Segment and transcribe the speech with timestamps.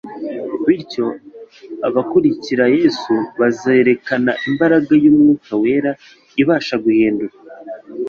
[0.65, 1.07] Bityo
[1.87, 5.91] abakurikira Yesu bazerekana imbaraga y'Umwuka Wera
[6.41, 7.33] ibasha guhindura